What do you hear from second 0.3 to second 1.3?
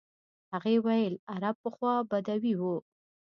هغې ویل